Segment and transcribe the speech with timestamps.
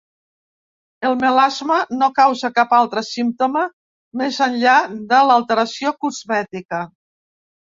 [1.09, 3.67] El melasma no causa cap altre símptoma
[4.23, 4.79] més enllà
[5.13, 6.83] de l'alteració cosmètica.